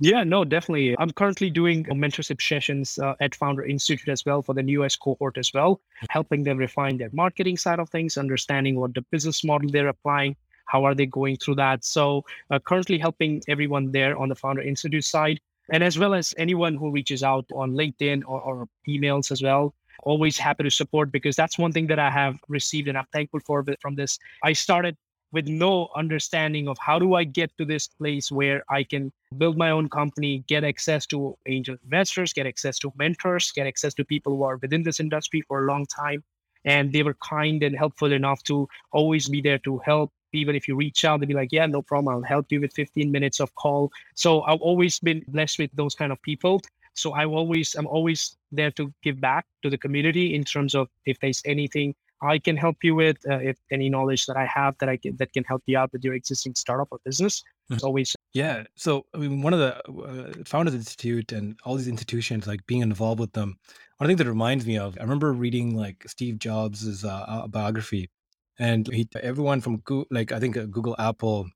[0.00, 0.94] Yeah, no, definitely.
[0.98, 5.38] I'm currently doing mentorship sessions uh, at Founder Institute as well for the newest cohort
[5.38, 6.06] as well, mm.
[6.10, 10.36] helping them refine their marketing side of things, understanding what the business model they're applying,
[10.68, 14.62] how are they going through that so uh, currently helping everyone there on the founder
[14.62, 15.40] institute side
[15.72, 19.74] and as well as anyone who reaches out on linkedin or, or emails as well
[20.04, 23.40] always happy to support because that's one thing that i have received and i'm thankful
[23.44, 24.96] for from this i started
[25.32, 29.58] with no understanding of how do I get to this place where I can build
[29.58, 34.04] my own company, get access to angel investors, get access to mentors, get access to
[34.04, 36.24] people who are within this industry for a long time.
[36.64, 40.68] And they were kind and helpful enough to always be there to help, even if
[40.68, 42.14] you reach out, they'll be like, yeah, no problem.
[42.14, 43.90] I'll help you with 15 minutes of call.
[44.14, 46.60] So I've always been blessed with those kind of people.
[46.94, 50.88] So I always, I'm always there to give back to the community in terms of
[51.06, 54.76] if there's anything I can help you with, uh, if any knowledge that I have
[54.78, 57.44] that I can, that can help you out with your existing startup or business.
[57.70, 57.86] It's mm-hmm.
[57.86, 58.64] always yeah.
[58.76, 62.82] So I mean, one of the uh, Founders Institute and all these institutions, like being
[62.82, 63.58] involved with them,
[63.98, 68.10] one thing that reminds me of, I remember reading like Steve Jobs' uh, biography,
[68.58, 71.48] and he everyone from Google, like I think uh, Google, Apple,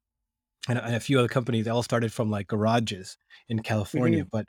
[0.69, 3.17] and, and, a few other companies, they all started from like garages
[3.49, 4.21] in California.
[4.21, 4.29] Mm-hmm.
[4.31, 4.47] But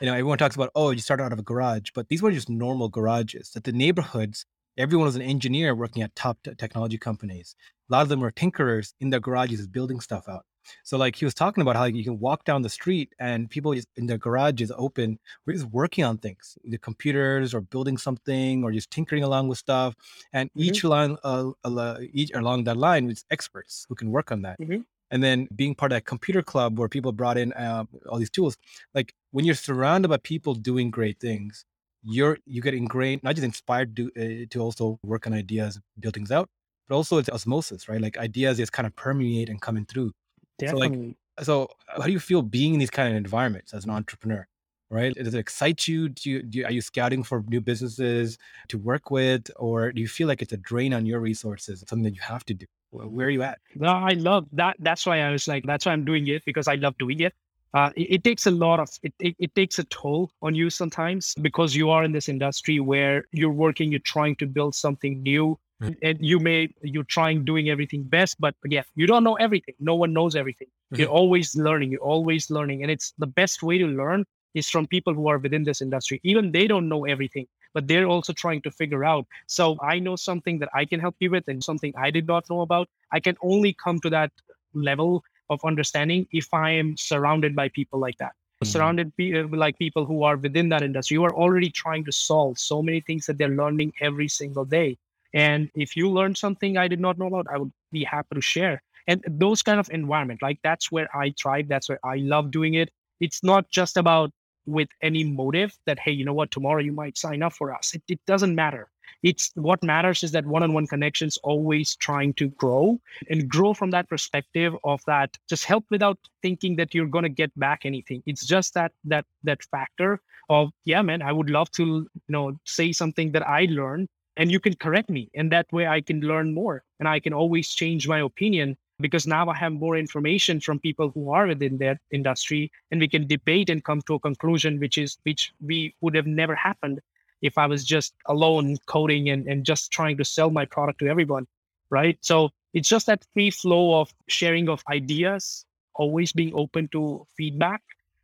[0.00, 2.32] you know, everyone talks about oh, you started out of a garage, but these were
[2.32, 3.50] just normal garages.
[3.50, 4.44] That the neighborhoods,
[4.76, 7.54] everyone was an engineer working at top t- technology companies.
[7.88, 10.44] A lot of them were tinkerers in their garages building stuff out.
[10.82, 13.74] So like he was talking about how you can walk down the street and people
[13.74, 18.64] just in their garages open, we're just working on things, the computers or building something
[18.64, 19.94] or just tinkering along with stuff.
[20.32, 20.62] And mm-hmm.
[20.62, 24.58] each line, uh, uh, each along that line is experts who can work on that.
[24.60, 24.82] Mm-hmm.
[25.10, 28.30] And then being part of that computer club where people brought in uh, all these
[28.30, 28.56] tools,
[28.94, 31.66] like when you're surrounded by people doing great things,
[32.02, 36.14] you're you get ingrained, not just inspired to uh, to also work on ideas, build
[36.14, 36.48] things out,
[36.88, 38.00] but also it's osmosis, right?
[38.00, 40.12] Like ideas just kind of permeate and coming through.
[40.58, 40.88] Definitely.
[40.88, 40.94] So
[41.38, 44.46] like, so how do you feel being in these kind of environments as an entrepreneur?
[44.90, 45.14] Right?
[45.14, 46.10] Does it excite you?
[46.10, 48.36] Do you, do you, are you scouting for new businesses
[48.68, 51.80] to work with, or do you feel like it's a drain on your resources?
[51.80, 52.66] It's something that you have to do.
[52.90, 53.58] Where are you at?
[53.74, 54.76] No, I love that.
[54.80, 57.32] That's why I was like, that's why I'm doing it because I love doing it.
[57.74, 60.68] Uh, it, it, takes a lot of it, it, it takes a toll on you
[60.68, 65.22] sometimes because you are in this industry where you're working you're trying to build something
[65.22, 65.58] new.
[65.82, 65.94] Mm-hmm.
[66.02, 69.74] and you may you're trying doing everything best but again you don't know everything.
[69.80, 70.68] No one knows everything.
[70.68, 71.00] Mm-hmm.
[71.00, 72.82] you're always learning you're always learning.
[72.82, 76.20] And it's the best way to learn is from people who are within this industry.
[76.22, 79.26] Even they don't know everything but they're also trying to figure out.
[79.46, 82.48] So i know something that i can help you with and something i did not
[82.50, 82.88] know about.
[83.10, 84.30] I can only come to that
[84.74, 88.66] level of understanding if i am surrounded by people like that mm-hmm.
[88.66, 92.12] surrounded be, uh, like people who are within that industry who are already trying to
[92.12, 94.96] solve so many things that they're learning every single day
[95.34, 98.40] and if you learn something I did not know about, I would be happy to
[98.40, 98.82] share.
[99.06, 101.68] And those kind of environment, like that's where I thrive.
[101.68, 102.90] That's where I love doing it.
[103.20, 104.30] It's not just about
[104.66, 107.94] with any motive that, hey, you know what, tomorrow you might sign up for us.
[107.94, 108.88] It, it doesn't matter.
[109.22, 114.08] It's what matters is that one-on-one connections always trying to grow and grow from that
[114.08, 118.22] perspective of that just help without thinking that you're going to get back anything.
[118.26, 122.52] It's just that that that factor of yeah man i would love to you know
[122.64, 126.20] say something that i learned and you can correct me and that way i can
[126.20, 130.60] learn more and i can always change my opinion because now i have more information
[130.60, 134.20] from people who are within that industry and we can debate and come to a
[134.20, 137.00] conclusion which is which we would have never happened
[137.42, 141.08] if I was just alone coding and, and just trying to sell my product to
[141.08, 141.46] everyone.
[141.90, 142.16] Right.
[142.22, 147.82] So it's just that free flow of sharing of ideas, always being open to feedback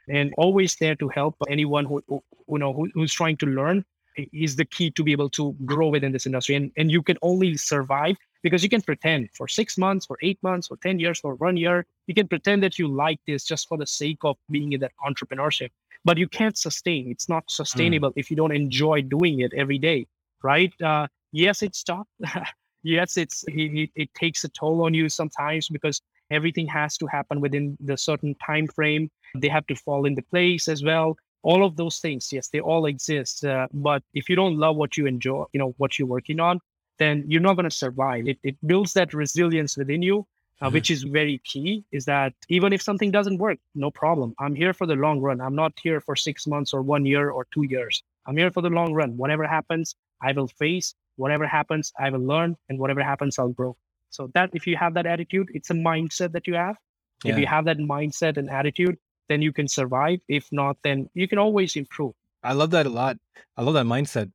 [0.08, 3.84] and always there to help anyone who, who you know who, who's trying to learn
[4.32, 6.54] is the key to be able to grow within this industry.
[6.54, 10.38] And and you can only survive because you can pretend for six months, for eight
[10.42, 13.68] months, for 10 years, for one year, you can pretend that you like this just
[13.68, 15.70] for the sake of being in that entrepreneurship
[16.04, 17.10] but you can't sustain.
[17.10, 17.50] It's not mm.
[17.50, 18.16] sustainable mm.
[18.16, 20.06] if you don't enjoy doing it every day,
[20.42, 20.72] right?
[20.82, 22.06] Uh, yes, it's tough.
[22.82, 27.40] yes, it's it, it takes a toll on you sometimes because everything has to happen
[27.40, 29.10] within the certain time frame.
[29.36, 31.16] They have to fall into place as well.
[31.42, 33.44] All of those things, yes, they all exist.
[33.44, 36.58] Uh, but if you don't love what you enjoy, you know what you're working on,
[36.98, 38.26] then you're not going to survive.
[38.26, 40.26] It, it builds that resilience within you
[40.60, 44.34] uh, which is very key is that even if something doesn't work no problem.
[44.38, 45.40] I'm here for the long run.
[45.40, 48.02] I'm not here for six months or one year or two years.
[48.26, 49.16] I'm here for the long run.
[49.16, 50.94] Whatever happens i will face.
[51.16, 52.56] Whatever happens i will learn.
[52.68, 53.76] And whatever happens i'll grow.
[54.10, 56.76] So that if you have that attitude it's a mindset that you have.
[57.24, 57.32] Yeah.
[57.32, 58.96] if you have that mindset and attitude
[59.28, 60.20] then you can survive.
[60.28, 62.14] If not then you can always improve.
[62.42, 63.16] I love that a lot.
[63.56, 64.32] I love that mindset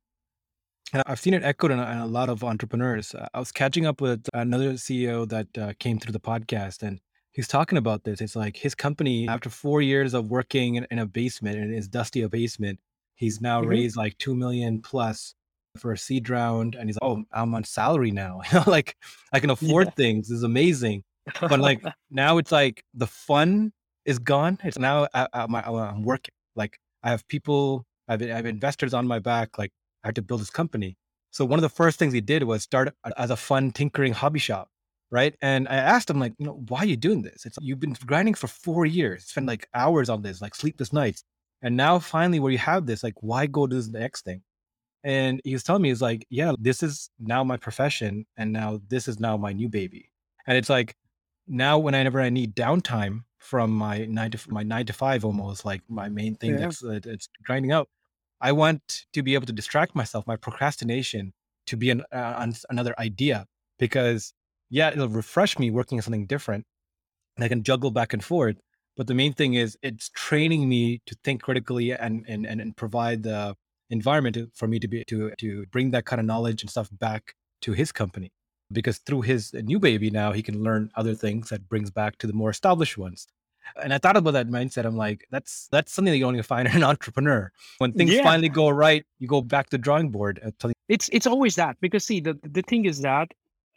[0.94, 3.14] and I've seen it echoed in a, in a lot of entrepreneurs.
[3.14, 7.00] Uh, I was catching up with another CEO that uh, came through the podcast, and
[7.32, 8.20] he's talking about this.
[8.20, 11.88] It's like his company, after four years of working in, in a basement, in his
[11.88, 12.78] dusty a basement,
[13.16, 13.70] he's now mm-hmm.
[13.70, 15.34] raised like two million plus
[15.76, 18.42] for a seed round, and he's like, "Oh, I'm on salary now.
[18.66, 18.96] like
[19.32, 19.94] I can afford yeah.
[19.96, 20.28] things.
[20.28, 21.02] This is amazing."
[21.40, 23.72] But like now, it's like the fun
[24.04, 24.58] is gone.
[24.62, 26.34] It's now I, am working.
[26.54, 29.58] Like I have people, I have, I have investors on my back.
[29.58, 29.72] Like
[30.04, 30.96] I had to build his company.
[31.30, 34.38] So one of the first things he did was start as a fun tinkering hobby
[34.38, 34.68] shop,
[35.10, 35.34] right?
[35.42, 37.44] And I asked him like, you know, why are you doing this?
[37.44, 41.24] It's you've been grinding for four years, spent like hours on this, like sleepless nights,
[41.62, 44.42] and now finally where you have this, like, why go to the next thing?
[45.02, 48.80] And he was telling me, he's like, yeah, this is now my profession, and now
[48.88, 50.10] this is now my new baby.
[50.46, 50.94] And it's like
[51.48, 55.82] now whenever I need downtime from my nine to my nine to five, almost like
[55.88, 56.56] my main thing yeah.
[56.58, 57.88] that's uh, it's grinding out.
[58.44, 61.32] I want to be able to distract myself, my procrastination
[61.66, 63.46] to be an, uh, another idea
[63.78, 64.34] because
[64.68, 66.66] yeah, it'll refresh me working on something different.
[67.36, 68.56] And I can juggle back and forth.
[68.98, 72.76] But the main thing is it's training me to think critically and and and, and
[72.76, 73.56] provide the
[73.88, 77.34] environment for me to be to to bring that kind of knowledge and stuff back
[77.62, 78.30] to his company.
[78.70, 82.26] Because through his new baby now he can learn other things that brings back to
[82.26, 83.26] the more established ones.
[83.82, 84.84] And I thought about that mindset.
[84.84, 87.50] I'm like, that's that's something that you only find in an entrepreneur.
[87.78, 88.22] When things yeah.
[88.22, 90.40] finally go right, you go back to drawing board.
[90.44, 93.28] Uh, it's it's always that because see the the thing is that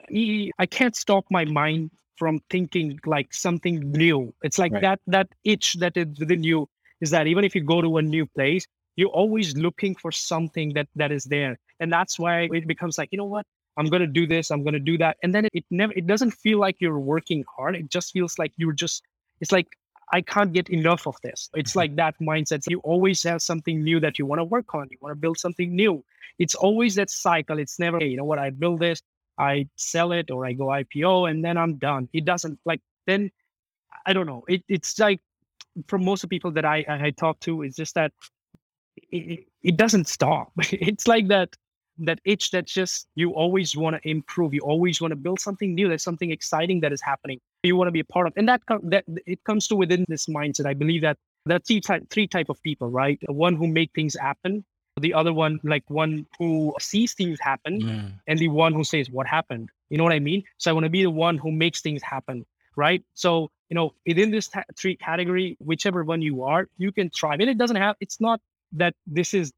[0.09, 4.33] I can't stop my mind from thinking like something new.
[4.41, 4.81] It's like right.
[4.81, 6.67] that that itch that is within you
[7.01, 10.73] is that even if you go to a new place, you're always looking for something
[10.73, 13.45] that that is there, and that's why it becomes like you know what
[13.77, 16.31] I'm gonna do this, I'm gonna do that, and then it, it never it doesn't
[16.31, 17.75] feel like you're working hard.
[17.75, 19.03] It just feels like you're just
[19.41, 19.67] it's like
[20.11, 21.49] I can't get enough of this.
[21.53, 21.79] It's mm-hmm.
[21.79, 22.63] like that mindset.
[22.69, 24.87] You always have something new that you want to work on.
[24.89, 26.03] You want to build something new.
[26.39, 27.59] It's always that cycle.
[27.59, 29.01] It's never, hey, you know what, I build this,
[29.37, 32.07] I sell it, or I go IPO, and then I'm done.
[32.13, 33.31] It doesn't like then.
[34.05, 34.43] I don't know.
[34.47, 35.19] It, it's like
[35.87, 38.11] for most of the people that I I talk to, it's just that
[39.11, 40.51] it, it doesn't stop.
[40.71, 41.55] It's like that
[41.99, 44.53] that itch that just you always want to improve.
[44.53, 45.87] You always want to build something new.
[45.87, 47.39] There's something exciting that is happening.
[47.63, 50.27] You want to be a part of, and that that it comes to within this
[50.27, 50.65] mindset.
[50.65, 53.19] I believe that there are three type three type of people, right?
[53.27, 54.63] One who make things happen,
[54.99, 58.11] the other one like one who sees things happen, mm.
[58.27, 59.69] and the one who says what happened.
[59.89, 60.43] You know what I mean?
[60.57, 63.03] So I want to be the one who makes things happen, right?
[63.13, 67.39] So you know, within this ta- three category, whichever one you are, you can thrive.
[67.41, 67.95] And it doesn't have.
[67.99, 68.39] It's not
[68.73, 69.51] that this is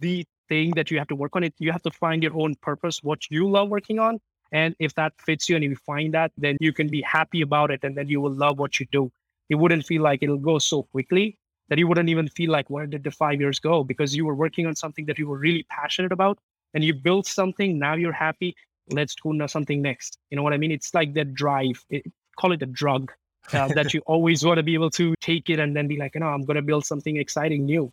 [0.00, 2.54] the thing that you have to work on it you have to find your own
[2.56, 4.18] purpose what you love working on
[4.52, 7.70] and if that fits you and you find that then you can be happy about
[7.70, 9.10] it and then you will love what you do.
[9.48, 11.38] It wouldn't feel like it'll go so quickly
[11.68, 14.34] that you wouldn't even feel like where did the five years go because you were
[14.34, 16.38] working on something that you were really passionate about
[16.74, 17.78] and you built something.
[17.78, 18.54] Now you're happy.
[18.90, 20.18] Let's do something next.
[20.30, 20.70] You know what i mean?
[20.70, 21.84] It's like that drive.
[21.90, 22.04] It,
[22.36, 23.12] call it a drug
[23.52, 26.14] uh, that you always want to be able to take it and then be like
[26.14, 27.92] you know i'm going to build something exciting new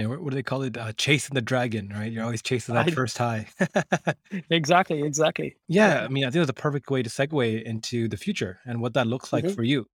[0.00, 0.78] Yeah, what, what do they call it?
[0.78, 2.10] Uh, chasing the dragon, right?
[2.10, 3.48] You're always chasing that I, first high.
[4.50, 5.56] exactly, exactly.
[5.68, 6.02] yeah.
[6.04, 8.94] I mean, I think it's a perfect way to segue into the future and what
[8.94, 9.86] that looks like hmm for you.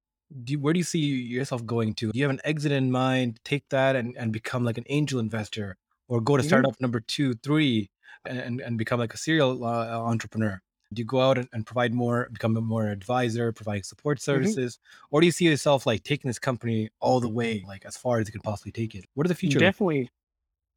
[0.45, 2.13] Do you, where do you see yourself going to?
[2.13, 3.41] Do you have an exit in mind?
[3.45, 5.77] Take that and, and become like an angel investor,
[6.09, 7.91] or go to hmm startup number two, three,
[8.25, 10.61] and and, and become like a serial uh, entrepreneur?
[10.93, 14.55] Do you go out and, and provide more, become a more advisor, providing support hmm
[14.55, 14.79] services,
[15.11, 18.21] or do you see yourself like taking this company all the way, like as far
[18.21, 19.05] as you can possibly take it?
[19.15, 19.59] What does the future?
[19.61, 20.11] Definitely.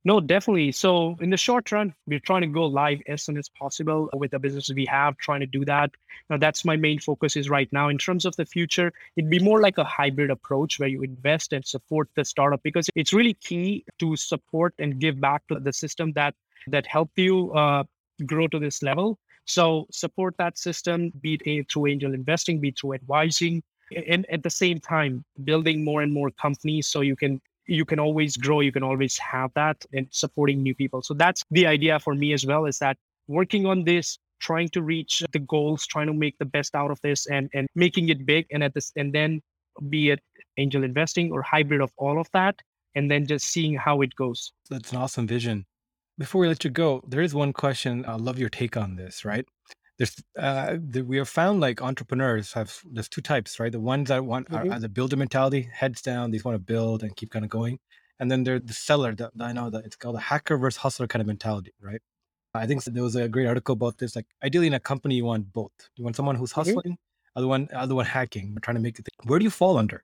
[0.05, 0.72] No, definitely.
[0.72, 4.32] So in the short run, we're trying to go live as soon as possible with
[4.32, 5.91] the businesses we have, trying to do that.
[6.30, 7.89] Now that's my main focus is right now.
[7.89, 11.51] In terms of the future, it'd be more like a hybrid approach where you invest
[11.51, 15.74] and support the startup because it's really key to support and give back to the
[15.74, 16.34] system that
[16.68, 17.84] that helped you uh,
[18.26, 19.20] grow to this level.
[19.50, 23.64] So support that system, be it through angel investing, be it through advising,
[23.95, 28.00] and at the same time building more and more companies so you can you can
[28.00, 32.00] always grow you can always have that and supporting new people so that's the idea
[32.00, 32.97] for me as well is that
[33.28, 37.00] working on this trying to reach the goals trying to make the best out of
[37.02, 39.41] this and and making it big and at this and then
[39.89, 40.20] be it
[40.58, 42.56] angel investing or hybrid of all of that
[42.95, 45.66] and then just seeing how it goes That's an awesome vision.
[46.20, 48.05] Before we let you go, there is one question.
[48.05, 49.47] I love your take on this, right?
[49.97, 53.72] There's uh the, we have found like entrepreneurs have there's two types, right?
[53.72, 56.55] The ones that want are, hmm are the builder mentality, heads down, they just want
[56.55, 57.80] to build and keep kind of going.
[58.20, 61.07] And then there's the seller that I know that it's called a hacker versus hustler
[61.07, 62.01] kind of mentality, right?
[62.55, 64.15] I think there was a great article about this.
[64.15, 65.74] Like ideally in a company, you want both.
[65.97, 66.97] You want someone who's hmm hustling,
[67.38, 69.09] other one, other one hacking, but trying to make it.
[69.26, 70.03] Where do you fall under?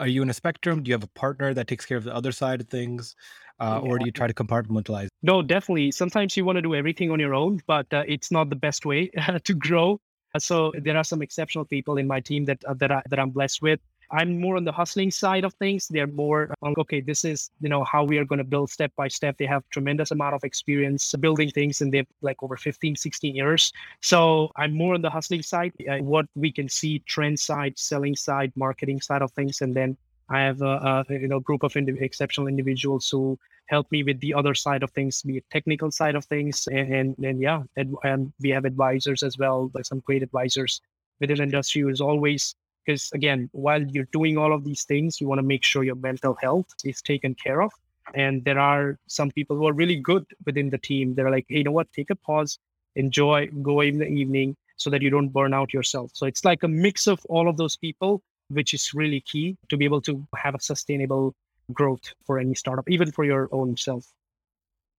[0.00, 0.82] Are you in a spectrum?
[0.82, 3.14] Do you have a partner that takes care of the other side of things,
[3.60, 5.08] uh, or do you try to compartmentalize?
[5.22, 5.90] No, definitely.
[5.92, 8.84] Sometimes you want to do everything on your own, but uh, it's not the best
[8.84, 9.10] way
[9.44, 10.00] to grow.
[10.38, 13.30] So there are some exceptional people in my team that uh, that I, that I'm
[13.30, 13.80] blessed with.
[14.10, 15.88] I'm more on the hustling side of things.
[15.88, 18.92] They're more on okay, this is you know how we are going to build step
[18.96, 19.36] by step.
[19.38, 23.72] They have tremendous amount of experience building things, and they've like over 15, 16 years.
[24.02, 28.16] So I'm more on the hustling side, uh, what we can see trend side, selling
[28.16, 29.96] side, marketing side of things, and then
[30.28, 34.20] I have a, a you know group of indi- exceptional individuals who help me with
[34.20, 37.62] the other side of things, be it technical side of things, and and, and yeah,
[37.76, 40.80] and, and we have advisors as well, like some great advisors
[41.20, 42.54] within industry who is always
[42.86, 45.96] because again, while you're doing all of these things, you want to make sure your
[45.96, 47.72] mental health is taken care of.
[48.14, 51.14] And there are some people who are really good within the team.
[51.14, 51.92] They're like, hey, you know what?
[51.92, 52.58] Take a pause,
[52.94, 56.12] enjoy, go in the evening so that you don't burn out yourself.
[56.14, 59.76] So it's like a mix of all of those people, which is really key to
[59.76, 61.34] be able to have a sustainable
[61.72, 64.06] growth for any startup, even for your own self.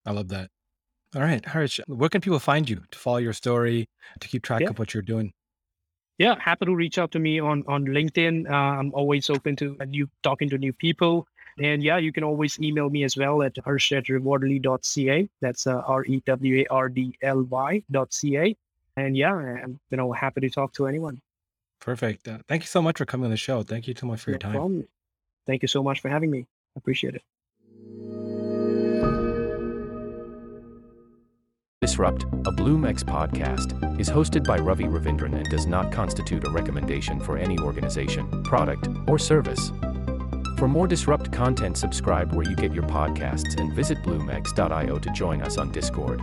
[0.04, 0.50] I love that.
[1.16, 3.88] All right, Harish, where can people find you to follow your story,
[4.20, 4.70] to keep track Yeah.
[4.70, 5.32] of what you're doing?
[6.18, 8.50] Yeah, happy to reach out to me on on LinkedIn.
[8.50, 11.26] Uh, I'm always open to new talking to new people.
[11.60, 15.28] And yeah, you can always email me as well at harsh at rewardly.ca.
[15.40, 18.56] That's uh, R E W A R D L Y dot ca.
[18.96, 21.20] And yeah, I'm you know happy to talk to anyone.
[21.80, 22.26] Perfect.
[22.26, 23.62] Uh, thank you so much for coming on the show.
[23.62, 24.52] Thank you so much for No your time.
[24.52, 24.88] problem.
[25.46, 26.46] Thank you so much for having me.
[26.76, 27.22] Appreciate it.
[31.88, 37.18] Disrupt, a BloomX podcast, is hosted by Ravi Ravindran and does not constitute a recommendation
[37.18, 39.72] for any organization, product, or service.
[40.58, 45.40] For more Disrupt content, subscribe where you get your podcasts and visit bloomx.io to join
[45.40, 46.20] us on Discord.